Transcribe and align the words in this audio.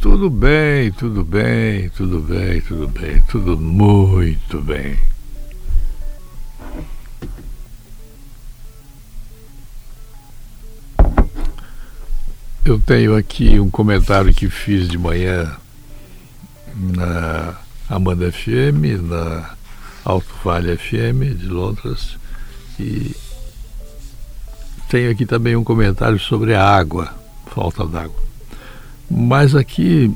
Tudo 0.00 0.28
bem, 0.28 0.92
tudo 0.92 1.24
bem, 1.24 1.88
tudo 1.88 2.20
bem, 2.20 2.60
tudo 2.60 2.86
bem, 2.88 3.22
tudo 3.22 3.56
muito 3.58 4.60
bem. 4.60 4.98
Eu 12.64 12.78
tenho 12.78 13.16
aqui 13.16 13.58
um 13.58 13.70
comentário 13.70 14.32
que 14.34 14.50
fiz 14.50 14.88
de 14.88 14.98
manhã 14.98 15.56
na 16.76 17.54
Amanda 17.88 18.30
FM, 18.30 19.00
na 19.02 19.54
Alto 20.04 20.34
Vale 20.44 20.76
FM 20.76 21.34
de 21.38 21.46
Londres 21.46 22.18
e 22.78 23.16
tenho 24.90 25.10
aqui 25.10 25.24
também 25.24 25.56
um 25.56 25.64
comentário 25.64 26.18
sobre 26.18 26.54
a 26.54 26.62
água, 26.62 27.14
falta 27.54 27.86
d'água. 27.86 28.33
Mas 29.16 29.54
aqui, 29.54 30.12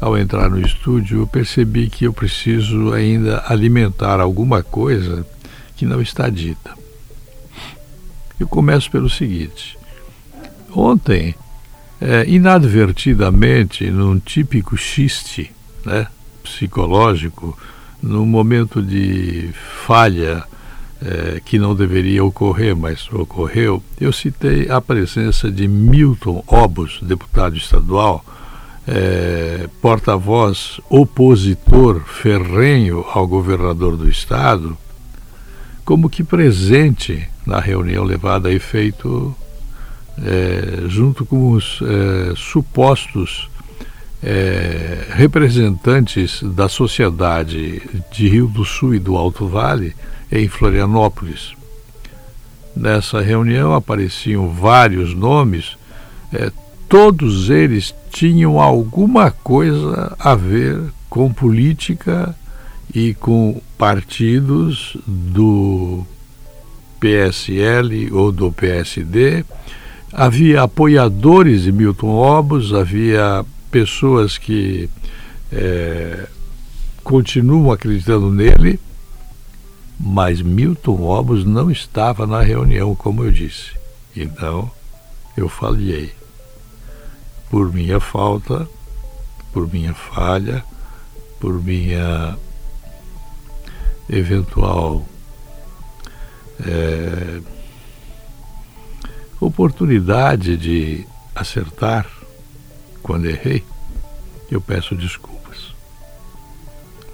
ao 0.00 0.16
entrar 0.16 0.48
no 0.48 0.58
estúdio, 0.58 1.20
eu 1.20 1.26
percebi 1.26 1.90
que 1.90 2.06
eu 2.06 2.12
preciso 2.12 2.94
ainda 2.94 3.44
alimentar 3.46 4.18
alguma 4.18 4.62
coisa 4.62 5.26
que 5.76 5.84
não 5.84 6.00
está 6.00 6.30
dita. 6.30 6.72
Eu 8.40 8.48
começo 8.48 8.90
pelo 8.90 9.10
seguinte: 9.10 9.76
ontem, 10.74 11.34
é, 12.00 12.24
inadvertidamente, 12.26 13.90
num 13.90 14.18
típico 14.18 14.74
xiste 14.74 15.52
né, 15.84 16.06
psicológico, 16.42 17.58
num 18.02 18.24
momento 18.24 18.80
de 18.82 19.50
falha 19.84 20.44
é, 21.02 21.40
que 21.44 21.58
não 21.58 21.74
deveria 21.74 22.24
ocorrer, 22.24 22.76
mas 22.76 23.08
ocorreu, 23.12 23.82
eu 24.00 24.12
citei 24.12 24.68
a 24.70 24.80
presença 24.80 25.50
de 25.50 25.68
Milton 25.68 26.42
Obos, 26.46 26.98
deputado 27.02 27.56
estadual, 27.56 28.24
é, 28.86 29.68
porta-voz 29.80 30.80
opositor 30.88 32.00
ferrenho 32.00 33.04
ao 33.12 33.26
governador 33.26 33.96
do 33.96 34.08
estado, 34.08 34.76
como 35.84 36.10
que 36.10 36.24
presente 36.24 37.28
na 37.46 37.60
reunião 37.60 38.04
levada 38.04 38.48
a 38.48 38.52
efeito 38.52 39.34
é, 40.22 40.88
junto 40.88 41.24
com 41.24 41.52
os 41.52 41.80
é, 41.82 42.34
supostos 42.36 43.48
é, 44.22 45.06
representantes 45.10 46.42
da 46.42 46.68
sociedade 46.68 47.80
de 48.10 48.28
Rio 48.28 48.48
do 48.48 48.64
Sul 48.64 48.94
e 48.94 48.98
do 48.98 49.16
Alto 49.16 49.46
Vale 49.46 49.94
em 50.30 50.48
Florianópolis. 50.48 51.54
Nessa 52.74 53.20
reunião 53.20 53.74
apareciam 53.74 54.48
vários 54.48 55.14
nomes, 55.14 55.76
é, 56.32 56.52
todos 56.88 57.50
eles 57.50 57.94
tinham 58.10 58.60
alguma 58.60 59.30
coisa 59.30 60.14
a 60.18 60.34
ver 60.34 60.80
com 61.08 61.32
política 61.32 62.34
e 62.94 63.14
com 63.14 63.60
partidos 63.76 64.96
do 65.06 66.06
PSL 67.00 68.12
ou 68.12 68.32
do 68.32 68.52
PSD. 68.52 69.44
Havia 70.12 70.62
apoiadores 70.62 71.62
de 71.62 71.72
Milton 71.72 72.14
Obos, 72.14 72.72
havia 72.72 73.44
pessoas 73.70 74.38
que 74.38 74.88
é, 75.52 76.26
continuam 77.04 77.70
acreditando 77.70 78.30
nele, 78.30 78.80
mas 79.98 80.40
Milton 80.40 81.02
Obos 81.02 81.44
não 81.44 81.70
estava 81.70 82.26
na 82.26 82.40
reunião, 82.40 82.94
como 82.94 83.24
eu 83.24 83.32
disse. 83.32 83.72
Então, 84.14 84.70
eu 85.36 85.48
falhei. 85.48 86.14
Por 87.50 87.72
minha 87.72 87.98
falta, 87.98 88.68
por 89.52 89.72
minha 89.72 89.94
falha, 89.94 90.64
por 91.40 91.62
minha 91.62 92.36
eventual 94.08 95.04
é, 96.66 97.40
oportunidade 99.40 100.56
de 100.56 101.06
acertar 101.34 102.06
quando 103.02 103.26
errei, 103.26 103.64
eu 104.50 104.60
peço 104.60 104.94
desculpas. 104.94 105.74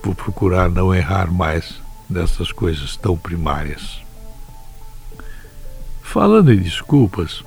Vou 0.02 0.14
procurar 0.14 0.68
não 0.68 0.94
errar 0.94 1.30
mais 1.30 1.83
dessas 2.14 2.50
coisas 2.52 2.96
tão 2.96 3.16
primárias. 3.16 4.02
Falando 6.02 6.52
em 6.52 6.58
desculpas, 6.58 7.44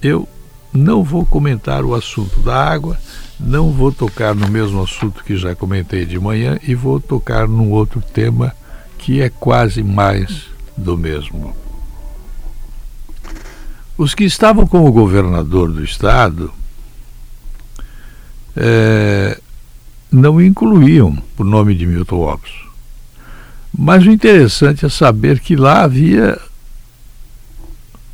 eu 0.00 0.28
não 0.72 1.02
vou 1.02 1.26
comentar 1.26 1.84
o 1.84 1.94
assunto 1.94 2.40
da 2.40 2.54
água, 2.54 2.96
não 3.38 3.72
vou 3.72 3.90
tocar 3.90 4.34
no 4.34 4.48
mesmo 4.48 4.82
assunto 4.82 5.24
que 5.24 5.36
já 5.36 5.54
comentei 5.54 6.06
de 6.06 6.18
manhã 6.18 6.58
e 6.62 6.74
vou 6.74 7.00
tocar 7.00 7.48
num 7.48 7.70
outro 7.70 8.00
tema 8.00 8.54
que 8.96 9.20
é 9.20 9.28
quase 9.28 9.82
mais 9.82 10.46
do 10.76 10.96
mesmo. 10.96 11.54
Os 13.98 14.14
que 14.14 14.24
estavam 14.24 14.66
com 14.66 14.86
o 14.86 14.92
governador 14.92 15.72
do 15.72 15.82
estado 15.82 16.52
é, 18.56 19.38
não 20.10 20.40
incluíam 20.40 21.20
o 21.36 21.44
nome 21.44 21.74
de 21.74 21.86
Milton 21.86 22.32
Opus. 22.32 22.69
Mas 23.82 24.04
o 24.04 24.10
interessante 24.10 24.84
é 24.84 24.90
saber 24.90 25.40
que 25.40 25.56
lá 25.56 25.84
havia 25.84 26.38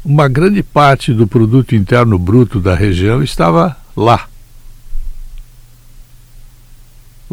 uma 0.04 0.28
grande 0.28 0.62
parte 0.62 1.12
do 1.12 1.27
produto 1.27 1.75
interno 1.75 2.16
bruto 2.21 2.60
da 2.60 2.72
região 2.72 3.21
estava 3.21 3.77
lá. 3.97 4.28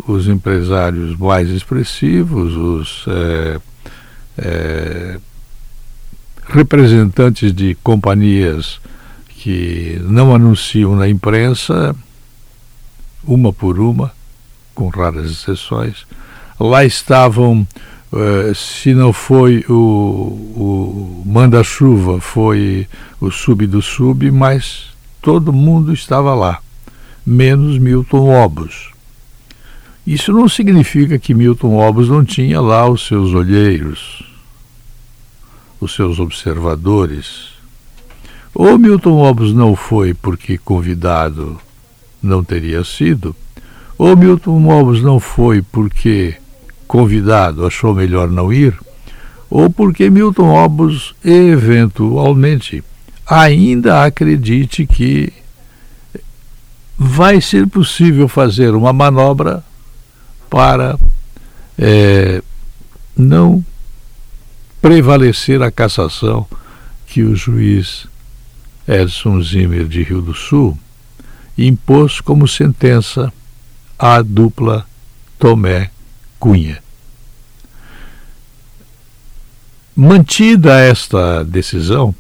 Os 0.07 0.27
empresários 0.27 1.15
mais 1.15 1.47
expressivos, 1.47 2.55
os 2.55 3.05
é, 3.07 3.61
é, 4.39 5.19
representantes 6.47 7.53
de 7.53 7.75
companhias 7.83 8.81
que 9.29 10.01
não 10.05 10.33
anunciam 10.33 10.95
na 10.95 11.07
imprensa, 11.07 11.95
uma 13.23 13.53
por 13.53 13.79
uma, 13.79 14.11
com 14.73 14.87
raras 14.87 15.29
exceções, 15.29 16.07
lá 16.59 16.83
estavam 16.83 17.67
Uh, 18.13 18.53
se 18.53 18.93
não 18.93 19.11
foi 19.11 19.65
o, 19.67 19.73
o 19.73 21.23
manda-chuva, 21.25 22.21
foi 22.21 22.87
o 23.19 23.31
sub 23.31 23.65
do 23.65 23.81
sub, 23.81 24.29
mas 24.29 24.85
todo 25.19 25.51
mundo 25.51 25.91
estava 25.91 26.35
lá, 26.35 26.59
menos 27.25 27.79
Milton 27.79 28.29
Obos. 28.29 28.91
Isso 30.05 30.31
não 30.31 30.47
significa 30.47 31.17
que 31.17 31.33
Milton 31.33 31.75
Obos 31.75 32.07
não 32.07 32.23
tinha 32.23 32.61
lá 32.61 32.87
os 32.87 33.07
seus 33.07 33.33
olheiros, 33.33 34.23
os 35.81 35.95
seus 35.95 36.19
observadores. 36.19 37.47
Ou 38.53 38.77
Milton 38.77 39.17
Obos 39.17 39.51
não 39.55 39.75
foi 39.75 40.13
porque 40.13 40.59
convidado 40.59 41.59
não 42.21 42.43
teria 42.43 42.83
sido, 42.83 43.35
ou 43.97 44.15
Milton 44.15 44.67
Obos 44.67 45.01
não 45.01 45.19
foi 45.19 45.63
porque 45.63 46.35
convidado 46.87 47.65
achou 47.65 47.93
melhor 47.93 48.29
não 48.29 48.51
ir, 48.51 48.77
ou 49.49 49.69
porque 49.69 50.09
Milton 50.09 50.49
Obos 50.49 51.15
eventualmente 51.23 52.83
ainda 53.25 54.03
acredite 54.03 54.85
que 54.85 55.31
vai 56.97 57.41
ser 57.41 57.67
possível 57.67 58.27
fazer 58.27 58.75
uma 58.75 58.93
manobra 58.93 59.63
para 60.49 60.97
é, 61.77 62.41
não 63.15 63.63
prevalecer 64.81 65.61
a 65.61 65.71
cassação 65.71 66.45
que 67.07 67.23
o 67.23 67.35
juiz 67.35 68.07
Edson 68.87 69.41
Zimmer 69.41 69.85
de 69.85 70.03
Rio 70.03 70.21
do 70.21 70.33
Sul 70.33 70.77
impôs 71.57 72.19
como 72.19 72.47
sentença 72.47 73.31
à 73.97 74.21
dupla 74.21 74.85
Tomé 75.39 75.92
Cunha. 76.43 76.83
Mantida 79.95 80.77
esta 80.77 81.41
decisão, 81.41 82.13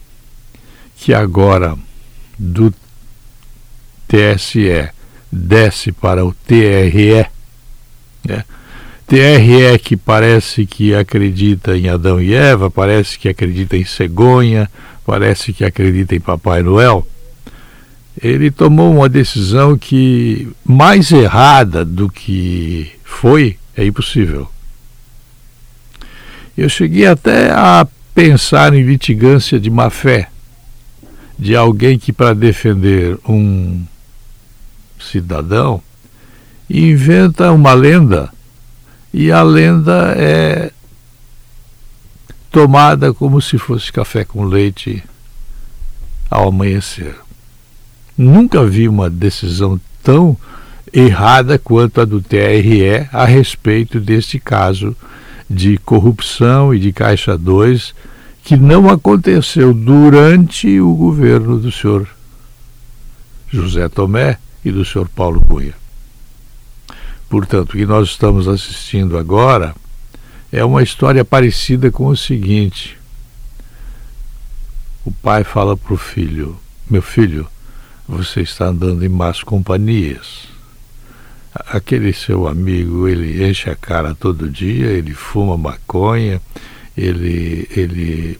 que 0.95 1.13
agora 1.13 1.77
do 2.39 2.73
TSE 4.07 4.87
desce 5.29 5.91
para 5.91 6.23
o 6.23 6.33
TRE, 6.33 7.25
né? 8.23 8.45
TRE 9.05 9.77
que 9.83 9.97
parece 9.97 10.65
que 10.65 10.95
acredita 10.95 11.77
em 11.77 11.89
Adão 11.89 12.21
e 12.21 12.33
Eva, 12.33 12.71
parece 12.71 13.19
que 13.19 13.27
acredita 13.27 13.75
em 13.75 13.83
cegonha, 13.83 14.71
parece 15.05 15.51
que 15.51 15.65
acredita 15.65 16.15
em 16.15 16.21
Papai 16.21 16.63
Noel. 16.63 17.05
Ele 18.21 18.49
tomou 18.49 18.89
uma 18.95 19.09
decisão 19.09 19.77
que 19.77 20.47
mais 20.63 21.11
errada 21.11 21.83
do 21.83 22.09
que 22.09 22.89
foi 23.03 23.57
é 23.75 23.85
impossível. 23.85 24.49
Eu 26.57 26.69
cheguei 26.69 27.05
até 27.07 27.51
a 27.51 27.87
pensar 28.13 28.73
em 28.73 28.83
litigância 28.83 29.59
de 29.59 29.69
má 29.69 29.89
fé. 29.89 30.29
de 31.37 31.55
alguém 31.55 31.97
que, 31.97 32.13
para 32.13 32.33
defender 32.33 33.17
um 33.27 33.83
cidadão, 34.99 35.81
inventa 36.69 37.51
uma 37.51 37.73
lenda 37.73 38.31
e 39.13 39.31
a 39.31 39.41
lenda 39.43 40.13
é 40.17 40.71
tomada 42.49 43.13
como 43.13 43.41
se 43.41 43.57
fosse 43.57 43.91
café 43.91 44.23
com 44.23 44.45
leite 44.45 45.03
ao 46.29 46.47
amanhecer. 46.49 47.15
Nunca 48.17 48.65
vi 48.65 48.87
uma 48.87 49.09
decisão 49.09 49.79
tão 50.03 50.37
errada 50.91 51.57
quanto 51.57 52.01
a 52.01 52.05
do 52.05 52.21
TRE 52.21 53.07
a 53.11 53.25
respeito 53.25 53.99
deste 53.99 54.39
caso 54.39 54.95
de 55.49 55.77
corrupção 55.77 56.73
e 56.73 56.79
de 56.79 56.91
Caixa 56.91 57.37
2 57.37 57.93
que 58.43 58.57
não 58.57 58.89
aconteceu 58.89 59.73
durante 59.73 60.79
o 60.79 60.93
governo 60.93 61.57
do 61.57 61.71
senhor 61.71 62.07
José 63.49 63.87
Tomé 63.87 64.37
e 64.65 64.71
do 64.71 64.83
senhor 64.83 65.07
Paulo 65.07 65.39
Cunha. 65.39 65.73
Portanto, 67.29 67.73
o 67.73 67.77
que 67.77 67.85
nós 67.85 68.09
estamos 68.09 68.47
assistindo 68.47 69.17
agora 69.17 69.73
é 70.51 70.63
uma 70.63 70.83
história 70.83 71.23
parecida 71.23 71.89
com 71.89 72.07
o 72.07 72.17
seguinte: 72.17 72.97
o 75.05 75.11
pai 75.11 75.43
fala 75.43 75.75
para 75.75 75.93
o 75.93 75.97
filho, 75.97 76.57
meu 76.89 77.01
filho, 77.01 77.47
você 78.07 78.41
está 78.41 78.67
andando 78.67 79.03
em 79.03 79.09
más 79.09 79.41
companhias. 79.41 80.47
Aquele 81.53 82.13
seu 82.13 82.47
amigo, 82.47 83.07
ele 83.07 83.47
enche 83.47 83.69
a 83.69 83.75
cara 83.75 84.15
todo 84.15 84.49
dia, 84.49 84.87
ele 84.87 85.13
fuma 85.13 85.55
maconha, 85.55 86.41
ele, 86.97 87.67
ele 87.75 88.39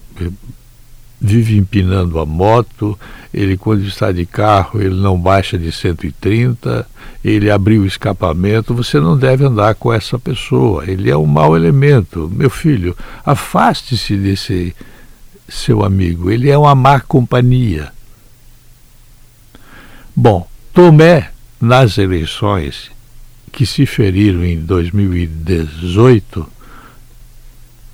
vive 1.20 1.56
empinando 1.56 2.18
a 2.18 2.26
moto, 2.26 2.98
ele 3.32 3.56
quando 3.56 3.84
está 3.84 4.12
de 4.12 4.26
carro, 4.26 4.80
ele 4.80 4.94
não 4.94 5.18
baixa 5.18 5.56
de 5.56 5.72
130, 5.72 6.86
ele 7.24 7.50
abriu 7.50 7.82
o 7.82 7.86
escapamento, 7.86 8.74
você 8.74 9.00
não 9.00 9.16
deve 9.16 9.44
andar 9.44 9.74
com 9.74 9.92
essa 9.92 10.18
pessoa, 10.18 10.84
ele 10.86 11.10
é 11.10 11.16
um 11.16 11.26
mau 11.26 11.56
elemento. 11.56 12.30
Meu 12.34 12.50
filho, 12.50 12.96
afaste-se 13.24 14.16
desse 14.16 14.74
seu 15.48 15.82
amigo, 15.82 16.30
ele 16.30 16.50
é 16.50 16.58
uma 16.58 16.74
má 16.74 17.00
companhia. 17.00 17.92
Bom, 20.14 20.46
Tomé, 20.72 21.30
nas 21.60 21.96
eleições 21.96 22.93
que 23.54 23.64
se 23.64 23.86
feriram 23.86 24.44
em 24.44 24.58
2018, 24.58 26.46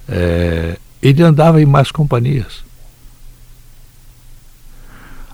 é, 0.09 0.79
ele 1.03 1.23
andava 1.23 1.61
em 1.61 1.67
más 1.67 1.93
companhias. 1.93 2.65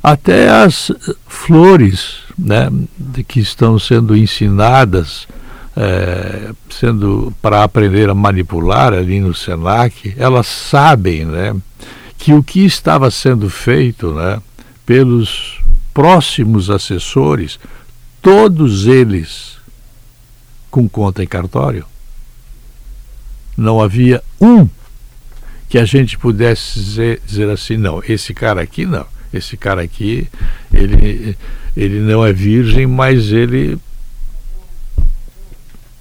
Até 0.03 0.51
as 0.51 0.91
flores 1.27 2.19
né, 2.37 2.69
que 3.29 3.39
estão 3.41 3.79
sendo 3.79 4.17
ensinadas, 4.17 5.29
é, 5.77 6.53
sendo 6.71 7.33
para 7.41 7.63
aprender 7.63 8.11
a 8.11 8.15
manipular 8.15 8.93
ali 8.93 9.21
no 9.21 9.33
Senac, 9.35 10.13
elas 10.17 10.47
sabem 10.47 11.25
né, 11.25 11.55
que 12.19 12.33
o 12.33 12.43
que 12.43 12.65
estava 12.65 13.11
sendo 13.13 13.49
feito 13.49 14.13
né, 14.13 14.41
pelos 14.85 15.61
próximos 15.95 16.69
assessores, 16.69 17.59
todos 18.21 18.87
eles 18.87 19.56
com 20.71 20.89
conta 20.89 21.23
em 21.23 21.27
cartório, 21.27 21.85
não 23.57 23.81
havia 23.81 24.23
um 24.41 24.69
que 25.69 25.79
a 25.79 25.85
gente 25.85 26.19
pudesse 26.19 26.79
dizer, 26.79 27.23
dizer 27.27 27.51
assim, 27.51 27.77
não, 27.77 28.03
esse 28.07 28.33
cara 28.33 28.63
aqui 28.63 28.85
não, 28.85 29.07
esse 29.33 29.57
cara 29.57 29.83
aqui, 29.83 30.29
ele, 30.73 31.37
ele 31.77 32.01
não 32.01 32.25
é 32.25 32.33
virgem, 32.33 32.87
mas 32.87 33.33
ele 33.33 33.79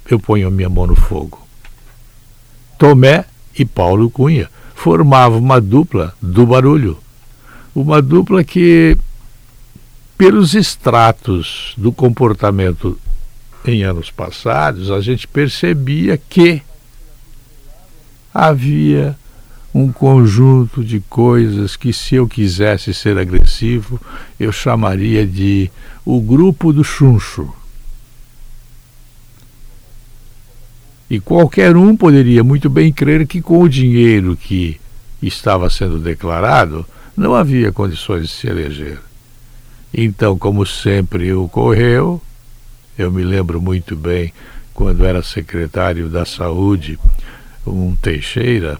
eu 0.09 0.19
ponho 0.19 0.47
a 0.47 0.51
minha 0.51 0.69
mão 0.69 0.85
no 0.85 0.95
fogo. 0.95 1.45
Tomé 2.77 3.25
e 3.57 3.65
Paulo 3.65 4.09
Cunha 4.09 4.49
formavam 4.75 5.39
uma 5.39 5.59
dupla 5.59 6.13
do 6.21 6.45
barulho. 6.45 6.99
Uma 7.73 8.01
dupla 8.01 8.43
que, 8.43 8.97
pelos 10.17 10.53
extratos 10.53 11.73
do 11.75 11.91
comportamento 11.91 12.99
em 13.71 13.83
anos 13.83 14.11
passados, 14.11 14.91
a 14.91 15.01
gente 15.01 15.27
percebia 15.27 16.17
que 16.17 16.61
havia 18.33 19.17
um 19.73 19.91
conjunto 19.91 20.83
de 20.83 21.01
coisas 21.01 21.75
que, 21.75 21.91
se 21.91 22.15
eu 22.15 22.27
quisesse 22.27 22.93
ser 22.93 23.17
agressivo, 23.17 23.99
eu 24.39 24.51
chamaria 24.51 25.27
de 25.27 25.69
o 26.05 26.21
grupo 26.21 26.71
do 26.71 26.83
chuncho. 26.83 27.53
E 31.09 31.19
qualquer 31.19 31.75
um 31.75 31.95
poderia 31.95 32.43
muito 32.43 32.69
bem 32.69 32.91
crer 32.91 33.27
que, 33.27 33.41
com 33.41 33.61
o 33.61 33.69
dinheiro 33.69 34.35
que 34.35 34.79
estava 35.21 35.69
sendo 35.69 35.99
declarado, 35.99 36.85
não 37.15 37.35
havia 37.35 37.71
condições 37.71 38.23
de 38.23 38.27
se 38.29 38.47
eleger. 38.47 38.99
Então, 39.93 40.37
como 40.37 40.65
sempre 40.65 41.31
ocorreu, 41.33 42.21
eu 42.97 43.11
me 43.11 43.23
lembro 43.23 43.61
muito 43.61 43.95
bem 43.95 44.33
quando 44.73 45.05
era 45.05 45.21
secretário 45.23 46.09
da 46.09 46.25
Saúde 46.25 46.99
um 47.65 47.95
Teixeira 47.95 48.79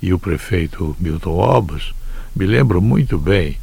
e 0.00 0.12
o 0.12 0.18
prefeito 0.18 0.96
Milton 0.98 1.36
Obas, 1.36 1.92
me 2.34 2.46
lembro 2.46 2.80
muito 2.80 3.18
bem 3.18 3.56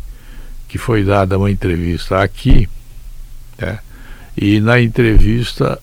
que 0.68 0.78
foi 0.78 1.04
dada 1.04 1.38
uma 1.38 1.50
entrevista 1.50 2.22
aqui, 2.22 2.68
né? 3.58 3.80
e 4.36 4.60
na 4.60 4.82
entrevista 4.82 5.80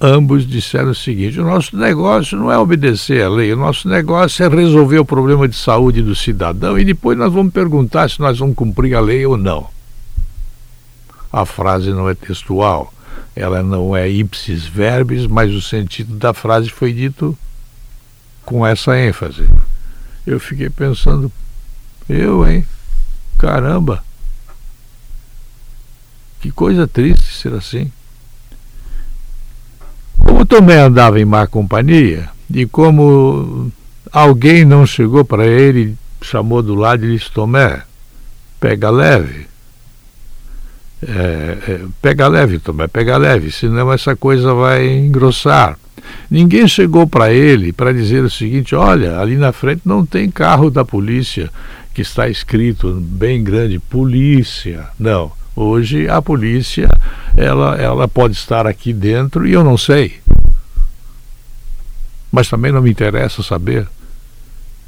ambos 0.00 0.46
disseram 0.46 0.90
o 0.90 0.94
seguinte: 0.94 1.40
o 1.40 1.44
nosso 1.44 1.76
negócio 1.76 2.38
não 2.38 2.50
é 2.52 2.58
obedecer 2.58 3.22
à 3.22 3.28
lei, 3.28 3.52
o 3.52 3.56
nosso 3.56 3.88
negócio 3.88 4.44
é 4.44 4.48
resolver 4.48 4.98
o 4.98 5.04
problema 5.04 5.48
de 5.48 5.56
saúde 5.56 6.02
do 6.02 6.14
cidadão 6.14 6.78
e 6.78 6.84
depois 6.84 7.18
nós 7.18 7.32
vamos 7.32 7.52
perguntar 7.52 8.08
se 8.08 8.20
nós 8.20 8.38
vamos 8.38 8.54
cumprir 8.54 8.94
a 8.94 9.00
lei 9.00 9.24
ou 9.26 9.36
não. 9.36 9.73
A 11.34 11.44
frase 11.44 11.90
não 11.90 12.08
é 12.08 12.14
textual, 12.14 12.94
ela 13.34 13.60
não 13.60 13.96
é 13.96 14.08
ipsis 14.08 14.66
verbis, 14.66 15.26
mas 15.26 15.52
o 15.52 15.60
sentido 15.60 16.14
da 16.14 16.32
frase 16.32 16.70
foi 16.70 16.92
dito 16.92 17.36
com 18.44 18.64
essa 18.64 18.96
ênfase. 18.96 19.48
Eu 20.24 20.38
fiquei 20.38 20.70
pensando, 20.70 21.32
eu, 22.08 22.48
hein? 22.48 22.64
Caramba! 23.36 24.04
Que 26.40 26.52
coisa 26.52 26.86
triste 26.86 27.34
ser 27.34 27.52
assim. 27.52 27.90
Como 30.16 30.46
também 30.46 30.76
andava 30.76 31.18
em 31.18 31.24
má 31.24 31.48
companhia, 31.48 32.30
e 32.48 32.64
como 32.64 33.72
alguém 34.12 34.64
não 34.64 34.86
chegou 34.86 35.24
para 35.24 35.44
ele, 35.44 35.98
chamou 36.22 36.62
do 36.62 36.76
lado 36.76 37.04
e 37.04 37.18
disse: 37.18 37.32
Tomé, 37.32 37.82
pega 38.60 38.88
leve. 38.88 39.52
É, 41.02 41.58
é, 41.68 41.80
pega 42.00 42.28
leve, 42.28 42.58
Tomé, 42.58 42.86
pega 42.86 43.16
leve, 43.16 43.50
senão 43.50 43.92
essa 43.92 44.16
coisa 44.16 44.54
vai 44.54 44.86
engrossar. 44.88 45.78
Ninguém 46.30 46.66
chegou 46.66 47.06
para 47.06 47.32
ele 47.32 47.72
para 47.72 47.92
dizer 47.92 48.24
o 48.24 48.30
seguinte: 48.30 48.74
olha, 48.74 49.18
ali 49.18 49.36
na 49.36 49.52
frente 49.52 49.82
não 49.84 50.04
tem 50.04 50.30
carro 50.30 50.70
da 50.70 50.84
polícia 50.84 51.50
que 51.92 52.02
está 52.02 52.28
escrito 52.28 52.92
bem 53.00 53.42
grande 53.42 53.78
polícia. 53.78 54.86
Não. 54.98 55.32
Hoje 55.56 56.08
a 56.08 56.20
polícia 56.20 56.88
ela, 57.36 57.76
ela 57.76 58.08
pode 58.08 58.34
estar 58.34 58.66
aqui 58.66 58.92
dentro 58.92 59.46
e 59.46 59.52
eu 59.52 59.62
não 59.62 59.78
sei. 59.78 60.14
Mas 62.32 62.48
também 62.48 62.72
não 62.72 62.82
me 62.82 62.90
interessa 62.90 63.42
saber 63.42 63.86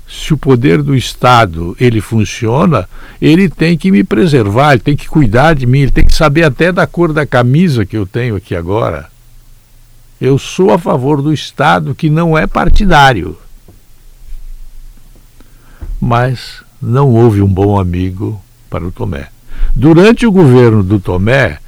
se 0.09 0.33
o 0.33 0.39
poder 0.39 0.83
do 0.83 0.95
Estado 0.95 1.77
ele 1.81 2.01
funciona, 2.01 2.89
ele 3.21 3.49
tem 3.49 3.77
que 3.77 3.91
me 3.91 4.05
preservar, 4.05 4.73
ele 4.73 4.83
tem 4.83 4.97
que 4.97 5.09
cuidar 5.09 5.55
de 5.55 5.67
mim, 5.67 5.81
ele 5.81 5.91
tem 5.91 6.05
que 6.05 6.15
saber 6.15 6.45
até 6.45 6.71
da 6.71 6.87
cor 6.87 7.13
da 7.13 7.27
camisa 7.27 7.85
que 7.85 7.97
eu 7.97 8.07
tenho 8.07 8.37
aqui 8.37 8.55
agora. 8.55 9.09
Eu 10.21 10.39
sou 10.39 10.73
a 10.73 10.79
favor 10.79 11.21
do 11.21 11.33
Estado 11.33 11.95
que 11.95 12.09
não 12.09 12.39
é 12.39 12.47
partidário. 12.47 13.37
Mas 16.01 16.63
não 16.81 17.11
houve 17.11 17.43
um 17.43 17.49
bom 17.49 17.79
amigo 17.79 18.41
para 18.71 18.85
o 18.85 18.93
Tomé. 18.93 19.29
Durante 19.75 20.27
o 20.27 20.33
governo 20.33 20.83
do 20.83 21.01
Tomé, 21.01 21.59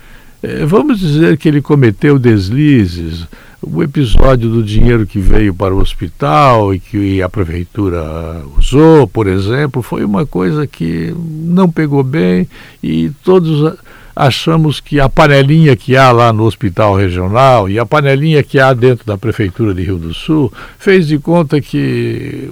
eh, 0.43 0.65
vamos 0.65 1.01
dizer 1.01 1.37
que 1.37 1.49
ele 1.49 1.61
cometeu 1.61 2.19
deslizes, 2.19 3.27
o 3.61 3.83
episódio 3.83 4.49
do 4.49 4.63
dinheiro 4.63 5.07
que 5.07 5.19
veio 5.19 5.53
para 5.53 5.75
o 5.75 5.81
hospital 5.81 6.73
e 6.73 6.79
que 6.79 7.21
a 7.23 7.29
prefeitura 7.29 8.43
usou, 8.57 9.07
por 9.07 9.27
exemplo, 9.27 9.83
foi 9.83 10.05
uma 10.05 10.25
coisa 10.25 10.67
que 10.67 11.15
não 11.17 11.71
pegou 11.71 12.03
bem 12.05 12.49
e 12.83 13.11
todos 13.25 13.77
achamos 14.15 14.81
que 14.81 14.99
a 14.99 15.09
panelinha 15.09 15.77
que 15.77 15.97
há 15.97 16.11
lá 16.11 16.33
no 16.33 16.45
hospital 16.45 16.97
regional 16.97 17.69
e 17.69 17.79
a 17.79 17.87
panelinha 17.87 18.43
que 18.43 18.59
há 18.59 18.73
dentro 18.73 19.07
da 19.07 19.19
prefeitura 19.19 19.75
de 19.75 19.83
Rio 19.83 19.99
do 19.99 20.15
Sul 20.15 20.53
fez 20.79 21.07
de 21.07 21.19
conta 21.19 21.61
que 21.61 22.51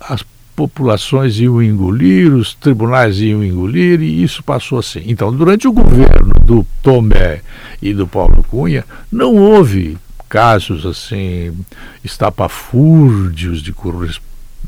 as 0.00 0.22
populações 0.54 1.38
iam 1.40 1.62
engolir, 1.62 2.32
os 2.32 2.54
tribunais 2.54 3.18
iam 3.20 3.42
engolir, 3.42 4.00
e 4.02 4.22
isso 4.22 4.42
passou 4.42 4.78
assim. 4.78 5.02
Então, 5.06 5.32
durante 5.32 5.66
o 5.66 5.72
governo 5.72 6.34
do 6.44 6.66
Tomé 6.82 7.40
e 7.80 7.94
do 7.94 8.06
Paulo 8.06 8.44
Cunha, 8.48 8.84
não 9.10 9.34
houve 9.34 9.96
casos 10.32 10.86
assim, 10.86 11.54
estapafúrdios 12.02 13.62
de, 13.62 13.74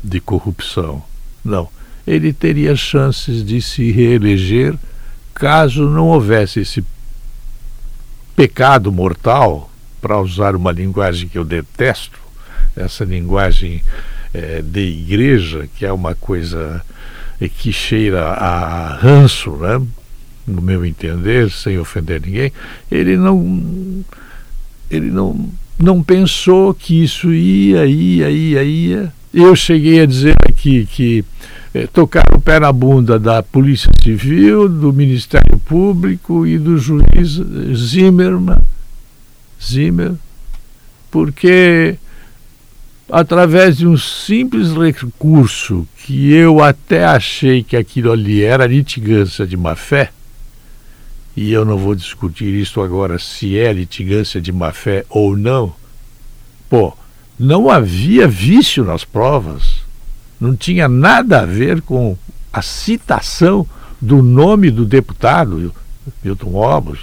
de 0.03 0.19
corrupção. 0.19 1.01
Não. 1.43 1.67
Ele 2.05 2.31
teria 2.31 2.75
chances 2.75 3.43
de 3.43 3.59
se 3.59 3.91
reeleger 3.91 4.75
caso 5.33 5.89
não 5.89 6.09
houvesse 6.09 6.59
esse 6.59 6.85
pecado 8.35 8.91
mortal, 8.91 9.71
para 9.99 10.21
usar 10.21 10.55
uma 10.55 10.71
linguagem 10.71 11.27
que 11.27 11.35
eu 11.35 11.43
detesto, 11.43 12.19
essa 12.75 13.03
linguagem 13.03 13.81
é, 14.35 14.61
de 14.61 14.81
igreja, 14.81 15.67
que 15.75 15.83
é 15.83 15.91
uma 15.91 16.13
coisa 16.13 16.85
que 17.57 17.73
cheira 17.73 18.33
a 18.33 18.97
ranço, 18.97 19.55
né? 19.55 19.81
no 20.45 20.61
meu 20.61 20.85
entender, 20.85 21.49
sem 21.49 21.79
ofender 21.79 22.21
ninguém, 22.21 22.53
ele 22.91 23.17
não 23.17 24.05
ele 24.89 25.09
não, 25.09 25.49
não 25.79 26.01
pensou 26.03 26.73
que 26.73 27.03
isso 27.03 27.33
ia, 27.33 27.85
ia, 27.85 28.29
ia, 28.29 28.63
ia. 28.63 29.13
Eu 29.33 29.55
cheguei 29.55 30.01
a 30.01 30.05
dizer 30.05 30.35
aqui 30.47 30.85
que 30.85 31.25
é, 31.73 31.87
tocar 31.87 32.23
o 32.33 32.39
pé 32.39 32.59
na 32.59 32.71
bunda 32.71 33.19
da 33.19 33.43
Polícia 33.43 33.91
Civil, 34.01 34.69
do 34.69 34.93
Ministério 34.93 35.59
Público 35.59 36.47
e 36.47 36.57
do 36.57 36.77
juiz 36.77 37.41
Zimmermann, 37.75 38.61
Zimmer, 39.61 40.13
porque 41.11 41.97
através 43.11 43.77
de 43.77 43.87
um 43.87 43.97
simples 43.97 44.71
recurso 44.71 45.87
que 45.97 46.31
eu 46.33 46.63
até 46.63 47.05
achei 47.05 47.63
que 47.63 47.75
aquilo 47.75 48.11
ali 48.11 48.41
era 48.41 48.65
litigância 48.65 49.45
de 49.45 49.57
má 49.57 49.75
fé, 49.75 50.11
e 51.35 51.51
eu 51.51 51.65
não 51.65 51.77
vou 51.77 51.95
discutir 51.95 52.53
isso 52.53 52.81
agora 52.81 53.19
se 53.19 53.57
é 53.57 53.73
litigância 53.73 54.39
de 54.39 54.51
má 54.51 54.71
fé 54.71 55.05
ou 55.09 55.35
não, 55.35 55.73
pô, 56.69 56.93
não 57.37 57.69
havia 57.69 58.27
vício 58.27 58.83
nas 58.83 59.03
provas, 59.03 59.81
não 60.39 60.55
tinha 60.55 60.87
nada 60.87 61.41
a 61.41 61.45
ver 61.45 61.81
com 61.81 62.17
a 62.53 62.61
citação 62.61 63.67
do 63.99 64.21
nome 64.21 64.71
do 64.71 64.85
deputado 64.85 65.73
Milton 66.23 66.55
Obos. 66.55 66.99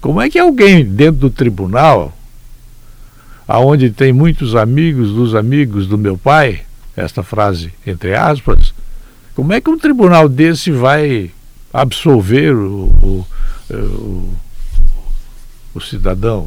Como 0.00 0.20
é 0.20 0.28
que 0.28 0.38
alguém 0.38 0.84
dentro 0.84 1.20
do 1.20 1.30
tribunal 1.30 2.16
aonde 3.48 3.90
tem 3.90 4.12
muitos 4.12 4.54
amigos 4.56 5.12
dos 5.12 5.34
amigos 5.34 5.86
do 5.86 5.96
meu 5.96 6.18
pai, 6.18 6.62
esta 6.96 7.22
frase 7.22 7.72
entre 7.86 8.14
aspas, 8.14 8.74
como 9.34 9.52
é 9.52 9.60
que 9.60 9.70
um 9.70 9.78
tribunal 9.78 10.28
desse 10.28 10.70
vai 10.70 11.30
absolver 11.80 12.54
o, 12.54 12.86
o, 13.02 13.26
o, 13.70 14.34
o 15.74 15.80
cidadão? 15.80 16.46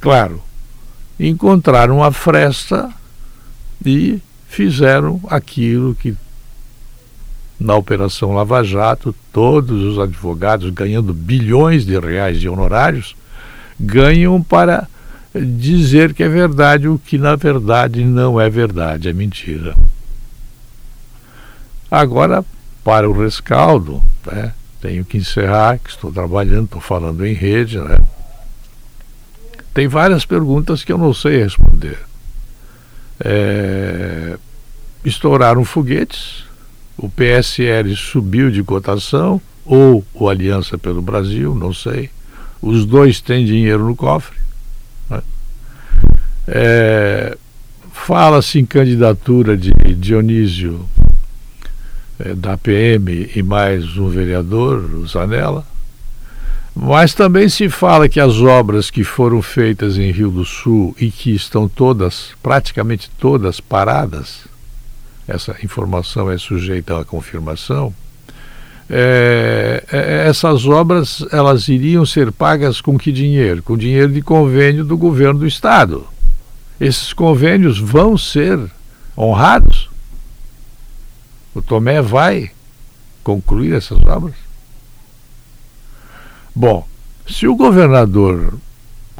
Claro, 0.00 0.42
encontraram 1.18 2.02
a 2.02 2.12
fresta 2.12 2.90
e 3.84 4.20
fizeram 4.48 5.20
aquilo 5.28 5.94
que 5.94 6.16
na 7.58 7.74
Operação 7.74 8.32
Lava 8.32 8.62
Jato, 8.62 9.14
todos 9.32 9.82
os 9.82 9.98
advogados 9.98 10.70
ganhando 10.70 11.14
bilhões 11.14 11.86
de 11.86 11.98
reais 11.98 12.38
de 12.38 12.48
honorários 12.48 13.16
ganham 13.80 14.42
para 14.42 14.86
dizer 15.34 16.14
que 16.14 16.22
é 16.22 16.28
verdade 16.28 16.88
o 16.88 16.98
que 16.98 17.18
na 17.18 17.34
verdade 17.34 18.04
não 18.04 18.40
é 18.40 18.48
verdade, 18.48 19.08
é 19.08 19.12
mentira. 19.12 19.74
Agora, 21.90 22.44
para 22.86 23.10
o 23.10 23.12
rescaldo, 23.12 24.00
né, 24.24 24.52
tenho 24.80 25.04
que 25.04 25.18
encerrar, 25.18 25.76
que 25.76 25.90
estou 25.90 26.12
trabalhando, 26.12 26.66
estou 26.66 26.80
falando 26.80 27.26
em 27.26 27.32
rede, 27.32 27.80
né? 27.80 27.98
Tem 29.74 29.88
várias 29.88 30.24
perguntas 30.24 30.84
que 30.84 30.92
eu 30.92 30.96
não 30.96 31.12
sei 31.12 31.42
responder. 31.42 31.98
É, 33.18 34.38
estouraram 35.04 35.64
foguetes, 35.64 36.44
o 36.96 37.08
PSL 37.08 37.96
subiu 37.96 38.52
de 38.52 38.62
cotação, 38.62 39.42
ou 39.64 40.06
o 40.14 40.28
Aliança 40.28 40.78
pelo 40.78 41.02
Brasil, 41.02 41.56
não 41.56 41.74
sei. 41.74 42.08
Os 42.62 42.86
dois 42.86 43.20
têm 43.20 43.44
dinheiro 43.44 43.84
no 43.84 43.96
cofre. 43.96 44.38
Né? 45.10 45.22
É, 46.46 47.36
Fala-se 48.04 48.60
em 48.60 48.64
candidatura 48.64 49.56
de 49.56 49.72
Dionísio 49.96 50.86
da 52.36 52.56
PM 52.56 53.30
e 53.34 53.42
mais 53.42 53.96
um 53.96 54.08
vereador, 54.08 54.78
o 54.94 55.06
Zanella. 55.06 55.64
Mas 56.74 57.14
também 57.14 57.48
se 57.48 57.70
fala 57.70 58.08
que 58.08 58.20
as 58.20 58.38
obras 58.40 58.90
que 58.90 59.02
foram 59.02 59.40
feitas 59.40 59.96
em 59.96 60.10
Rio 60.10 60.30
do 60.30 60.44
Sul 60.44 60.94
e 61.00 61.10
que 61.10 61.34
estão 61.34 61.68
todas, 61.68 62.32
praticamente 62.42 63.10
todas 63.18 63.60
paradas, 63.60 64.40
essa 65.26 65.56
informação 65.62 66.30
é 66.30 66.36
sujeita 66.36 67.00
à 67.00 67.04
confirmação, 67.04 67.94
é, 68.88 69.84
essas 70.28 70.66
obras 70.66 71.24
elas 71.32 71.66
iriam 71.68 72.06
ser 72.06 72.30
pagas 72.30 72.80
com 72.80 72.96
que 72.96 73.10
dinheiro? 73.10 73.62
Com 73.62 73.76
dinheiro 73.76 74.12
de 74.12 74.22
convênio 74.22 74.84
do 74.84 74.96
governo 74.96 75.40
do 75.40 75.46
estado. 75.46 76.06
Esses 76.80 77.12
convênios 77.12 77.78
vão 77.78 78.16
ser 78.18 78.60
honrados? 79.16 79.85
O 81.56 81.62
Tomé 81.62 82.02
vai 82.02 82.50
concluir 83.24 83.72
essas 83.72 83.98
obras? 84.02 84.34
Bom, 86.54 86.86
se 87.26 87.48
o 87.48 87.56
governador 87.56 88.58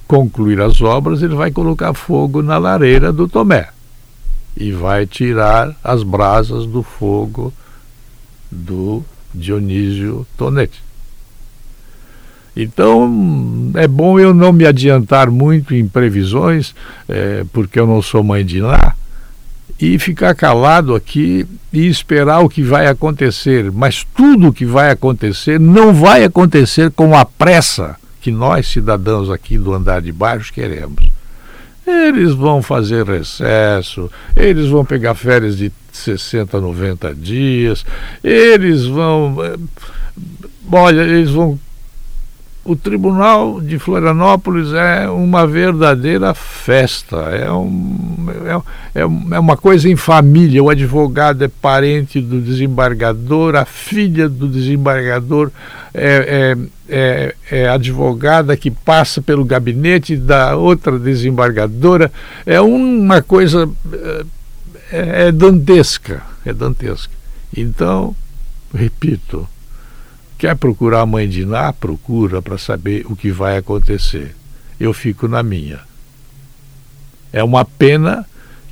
concluir 0.07 0.61
as 0.61 0.83
obras, 0.83 1.23
ele 1.23 1.35
vai 1.35 1.51
colocar 1.51 1.95
fogo 1.95 2.43
na 2.43 2.59
lareira 2.59 3.11
do 3.11 3.27
Tomé 3.27 3.71
e 4.55 4.71
vai 4.71 5.07
tirar 5.07 5.75
as 5.83 6.03
brasas 6.03 6.67
do 6.67 6.83
fogo 6.83 7.55
do 8.51 9.03
Dionísio 9.35 10.27
Tonetti. 10.37 10.83
Então, 12.55 13.73
é 13.77 13.89
bom 13.89 14.21
eu 14.21 14.35
não 14.35 14.53
me 14.53 14.67
adiantar 14.67 15.31
muito 15.31 15.75
em 15.75 15.89
previsões, 15.89 16.75
é, 17.09 17.47
porque 17.51 17.81
eu 17.81 17.87
não 17.87 18.03
sou 18.03 18.23
mãe 18.23 18.45
de 18.45 18.61
lá, 18.61 18.95
e 19.79 19.99
ficar 19.99 20.35
calado 20.35 20.95
aqui 20.95 21.47
e 21.73 21.87
esperar 21.87 22.41
o 22.41 22.49
que 22.49 22.63
vai 22.63 22.87
acontecer. 22.87 23.71
Mas 23.71 24.07
tudo 24.17 24.49
o 24.49 24.53
que 24.53 24.65
vai 24.65 24.91
acontecer 24.91 25.61
não 25.61 25.93
vai 25.93 26.25
acontecer 26.25 26.91
com 26.91 27.17
a 27.17 27.25
pressa 27.25 27.97
que 28.21 28.31
nós, 28.33 28.67
cidadãos 28.67 29.31
aqui 29.31 29.57
do 29.59 29.73
andar 29.73 30.03
de 30.03 30.13
baixo, 30.13 30.53
queremos. 30.53 31.11
Eles 31.87 32.33
vão 32.33 32.61
fazer 32.61 33.07
recesso, 33.07 34.11
eles 34.35 34.67
vão 34.67 34.85
pegar 34.85 35.15
férias 35.15 35.57
de 35.57 35.71
60, 35.93 36.61
90 36.61 37.15
dias, 37.15 37.87
eles 38.25 38.85
vão. 38.85 39.37
Eh, 39.45 39.57
olha, 40.73 41.03
eles 41.03 41.31
vão. 41.31 41.59
O 42.67 42.75
Tribunal 42.75 43.61
de 43.61 43.79
Florianópolis 43.79 44.73
é 44.73 45.09
uma 45.09 45.47
verdadeira 45.47 46.35
festa, 46.35 47.17
é, 47.17 47.51
um, 47.51 48.17
é, 48.45 49.01
é, 49.01 49.03
é 49.03 49.39
uma 49.39 49.57
coisa 49.57 49.89
em 49.89 49.95
família. 49.95 50.63
O 50.63 50.69
advogado 50.69 51.45
é 51.45 51.49
parente 51.49 52.21
do 52.21 52.41
desembargador, 52.41 53.55
a 53.55 53.65
filha 53.65 54.29
do 54.29 54.49
desembargador 54.49 55.51
é, 55.95 56.57
é 56.59 56.77
é, 56.89 57.35
é, 57.51 57.69
advogada 57.69 58.57
que 58.57 58.71
passa 58.71 59.21
pelo 59.21 59.45
gabinete 59.45 60.17
da 60.17 60.57
outra 60.57 60.99
desembargadora. 60.99 62.13
É 62.45 62.61
uma 62.61 63.21
coisa 63.23 63.69
é, 64.93 65.27
é 65.27 65.33
dantesca, 65.33 66.23
é 66.45 66.53
dantesca. 66.53 67.13
Então, 67.57 68.15
repito, 68.75 69.49
quer 70.39 70.57
procurar 70.57 71.01
a 71.01 71.07
mãe 71.07 71.29
de 71.29 71.45
Ná? 71.45 71.73
Procura 71.73 72.41
para 72.41 72.59
saber 72.59 73.05
o 73.07 73.17
que 73.17 73.31
vai 73.31 73.57
acontecer. 73.57 74.35
Eu 74.79 74.93
fico 74.93 75.27
na 75.29 75.43
minha. 75.43 75.81
É 77.33 77.43
uma 77.43 77.65
pena 77.65 78.27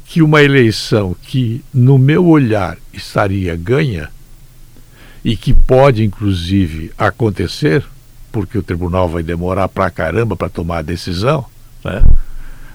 que 0.05 0.23
uma 0.23 0.43
eleição 0.43 1.17
que, 1.23 1.65
no 1.73 1.99
meu 1.99 2.27
olhar, 2.27 2.77
estaria 2.93 3.57
ganha 3.57 4.11
e 5.25 5.37
que 5.37 5.55
pode, 5.55 6.05
inclusive, 6.05 6.93
acontecer, 6.99 7.85
porque 8.31 8.59
o 8.59 8.63
tribunal 8.63 9.09
vai 9.09 9.23
demorar 9.23 9.69
pra 9.69 9.91
caramba 9.91 10.37
para 10.37 10.51
tomar 10.51 10.79
a 10.79 10.83
decisão, 10.83 11.47
né? 11.83 12.03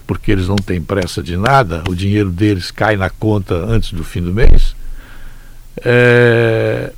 porque 0.06 0.32
eles 0.32 0.48
não 0.48 0.56
têm 0.56 0.82
pressa 0.82 1.22
de 1.22 1.36
nada, 1.36 1.84
o 1.88 1.94
dinheiro 1.94 2.30
deles 2.30 2.72
cai 2.72 2.96
na 2.96 3.08
conta 3.08 3.54
antes 3.54 3.92
do 3.92 4.02
fim 4.02 4.20
do 4.20 4.34
mês, 4.34 4.74
é, 5.84 6.92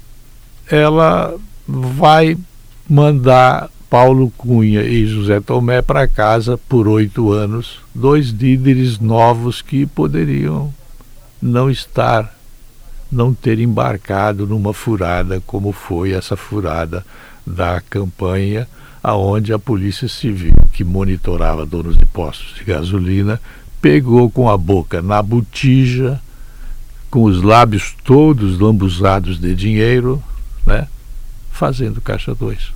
ela 0.67 1.35
vai 1.73 2.37
mandar 2.89 3.71
Paulo 3.89 4.31
Cunha 4.37 4.83
e 4.83 5.07
José 5.07 5.41
Tomé 5.41 5.81
para 5.81 6.07
casa 6.07 6.59
por 6.69 6.87
oito 6.87 7.33
anos, 7.33 7.81
dois 7.95 8.29
líderes 8.29 8.99
novos 8.99 9.63
que 9.63 9.87
poderiam 9.87 10.73
não 11.41 11.71
estar, 11.71 12.35
não 13.11 13.33
ter 13.33 13.59
embarcado 13.59 14.47
numa 14.47 14.73
furada 14.73 15.43
como 15.47 15.73
foi 15.73 16.13
essa 16.13 16.37
furada 16.37 17.05
da 17.47 17.81
campanha, 17.81 18.69
aonde 19.03 19.53
a 19.53 19.59
Polícia 19.59 20.09
Civil, 20.09 20.55
que 20.73 20.85
monitorava 20.85 21.67
donos 21.67 21.97
de 21.97 22.07
postos 22.07 22.55
de 22.55 22.65
gasolina, 22.65 23.41
pegou 23.81 24.31
com 24.31 24.49
a 24.49 24.57
boca 24.57 25.03
na 25.03 25.21
botija, 25.21 26.21
com 27.11 27.25
os 27.25 27.43
lábios 27.43 27.95
todos 28.05 28.59
lambuzados 28.59 29.41
de 29.41 29.55
dinheiro, 29.55 30.23
né, 30.65 30.87
fazendo 31.53 32.01
caixa 32.01 32.35
2. 32.35 32.73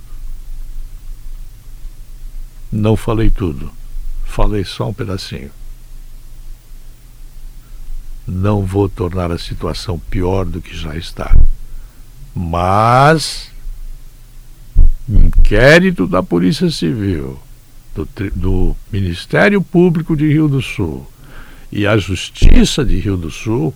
Não 2.71 2.95
falei 2.95 3.29
tudo, 3.29 3.71
falei 4.23 4.63
só 4.63 4.89
um 4.89 4.93
pedacinho. 4.93 5.51
Não 8.25 8.65
vou 8.65 8.87
tornar 8.87 9.31
a 9.31 9.37
situação 9.37 9.97
pior 9.97 10.45
do 10.45 10.61
que 10.61 10.75
já 10.77 10.95
está. 10.95 11.35
Mas 12.35 13.51
inquérito 15.09 16.05
da 16.05 16.21
Polícia 16.21 16.69
Civil, 16.69 17.39
do, 17.95 18.07
do, 18.35 18.75
Ministério 18.91 19.61
Público 19.61 20.15
de 20.15 20.27
Rio 20.27 20.49
do 20.49 20.61
Sul 20.61 21.09
e 21.71 21.87
a 21.87 21.97
Justiça 21.97 22.83
de 22.83 22.99
Rio 22.99 23.15
do 23.15 23.31
Sul 23.31 23.73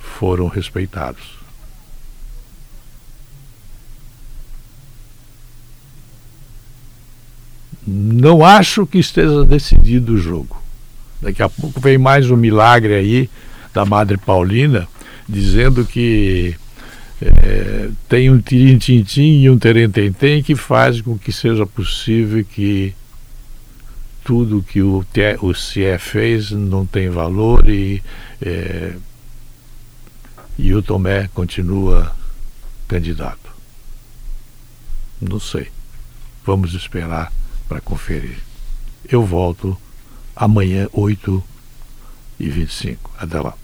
foram 0.00 0.48
respeitados. 0.48 1.37
Não 7.90 8.44
acho 8.44 8.86
que 8.86 8.98
esteja 8.98 9.46
decidido 9.46 10.12
o 10.12 10.18
jogo. 10.18 10.62
Daqui 11.22 11.42
a 11.42 11.48
pouco 11.48 11.80
vem 11.80 11.96
mais 11.96 12.30
um 12.30 12.36
milagre 12.36 12.94
aí 12.94 13.30
da 13.72 13.86
Madre 13.86 14.18
Paulina 14.18 14.86
dizendo 15.26 15.86
que 15.86 16.54
é, 17.22 17.88
tem 18.06 18.30
um 18.30 18.38
tirim-tim-tim 18.38 19.40
e 19.40 19.48
um 19.48 19.58
terem-tem-tem 19.58 20.42
que 20.42 20.54
faz 20.54 21.00
com 21.00 21.18
que 21.18 21.32
seja 21.32 21.64
possível 21.64 22.44
que 22.44 22.94
tudo 24.22 24.62
que 24.62 24.82
o, 24.82 25.02
o 25.40 25.54
CIE 25.54 25.98
fez 25.98 26.50
não 26.50 26.84
tem 26.84 27.08
valor 27.08 27.66
e, 27.70 28.02
é, 28.42 28.92
e 30.58 30.74
o 30.74 30.82
Tomé 30.82 31.30
continua 31.32 32.14
candidato. 32.86 33.50
Não 35.22 35.40
sei. 35.40 35.68
Vamos 36.44 36.74
esperar 36.74 37.32
para 37.68 37.80
conferir. 37.80 38.38
Eu 39.08 39.24
volto 39.24 39.76
amanhã, 40.34 40.88
8 40.92 41.42
e 42.40 42.48
25. 42.48 43.10
Até 43.18 43.40
lá. 43.40 43.54